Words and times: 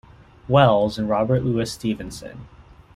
Wells 0.47 0.97
and 0.97 1.07
Robert 1.07 1.41
Louis 1.43 1.71
Stevenson. 1.71 2.47